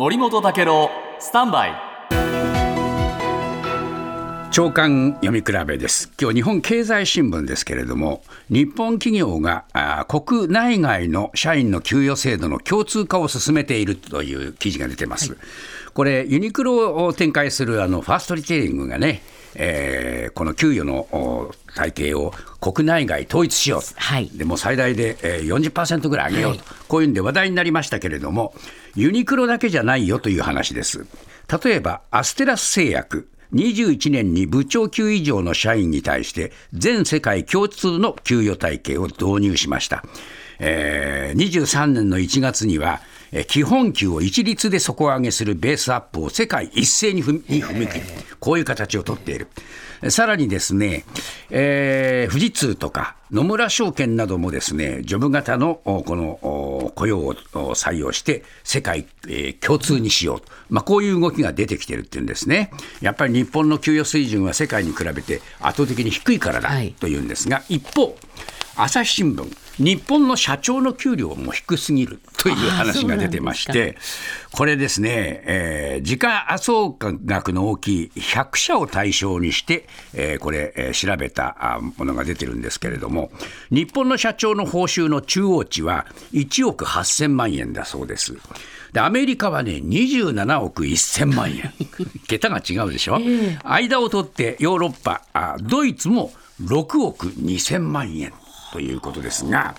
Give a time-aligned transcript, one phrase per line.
[0.00, 1.74] 森本武郎スタンバイ。
[4.50, 6.10] 長官読み比べです。
[6.18, 15.38] 今日日本経済新聞ですけれども日本企業があ国内外の社員の給与制度の共通化を進めているという記事が出てます、はい、
[15.92, 19.20] これユニクロを展開するあのファーストリテイリングがね
[19.54, 28.54] えー、この給与の体系を国内外統一しようと、はい、でも最大で、えー、40%ぐらい上げようと、はい、こういうんで話題になりましたけれども、
[28.94, 31.06] ユニクロだけじゃないよという話です。
[31.64, 33.28] 例えば、アステラス製薬。
[33.52, 40.04] 21年に部長級以上の社員に対して全世界共通の給与体系を導入しました。
[40.60, 43.00] えー、23年の1月には
[43.46, 48.06] 基本給を一律で底上げするベースアップを世界一斉に踏み切る、
[48.40, 49.48] こういう形をとっている。
[50.08, 51.04] さらにですね、
[51.50, 57.34] えー、富士通とか野村証券などもですね、ジョブ型のこの雇用を
[57.74, 62.70] 採用して世界、えー、共通にしようと、まあ、こういう動きが出てきてるっていうんですね。
[63.02, 68.16] やっぱり日本の給与水準は世界に比べて圧倒的に低いからだというんですが、一方、
[68.76, 73.96] 朝日新聞、日本の社長の給料も低すぎるという話が出てまして、
[74.52, 83.30] これですね、えー、時価総額の大きい100社を対象にして、えー、これ、えー、調べたものが出てるんですけれども、
[83.70, 88.36] 日本の社長の報酬の中央値は1億8000万円だそうです。
[88.92, 91.72] でアメリカはね27億1000万円。
[92.28, 98.34] 桁が違うでしょ、えー、間を取ってヨーロッパあドイツも6億2000万円
[98.72, 99.74] ということですが、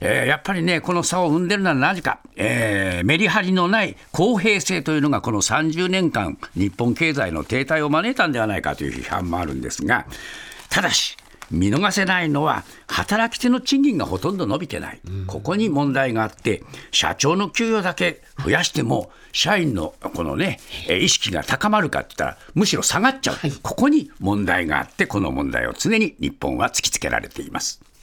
[0.00, 10.06] えー、やっぱりね、この差を生んでるのは何か、えー、メリハリのない公平性というのが、この30年間、日本経済の停滞を招いたんではないかという批判もあるんですが、
[10.70, 11.16] ただし、
[11.50, 27.80] 見逃せないのは、働き手の賃金がほとんど伸びてない、ここに問題があって、社長の給与だけ増やしても、社員のこのね、意識が高まるかって言ったら、むしろ下がっちゃう、ここに問題があって、この問題を常に日本は突きつけられています。